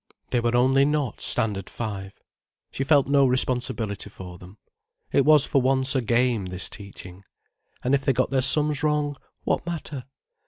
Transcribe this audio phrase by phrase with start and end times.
[0.31, 2.13] They only were not Standard Five.
[2.71, 4.57] She felt no responsibility for them.
[5.11, 7.23] It was for once a game, this teaching.
[7.83, 10.05] And if they got their sums wrong, what matter?